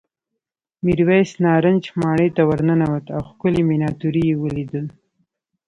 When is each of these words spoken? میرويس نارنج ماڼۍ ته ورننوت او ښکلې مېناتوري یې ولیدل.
میرويس 0.83 1.31
نارنج 1.43 1.83
ماڼۍ 1.99 2.29
ته 2.35 2.41
ورننوت 2.49 3.05
او 3.15 3.21
ښکلې 3.29 3.63
مېناتوري 3.69 4.23
یې 4.29 4.35
ولیدل. 4.43 4.85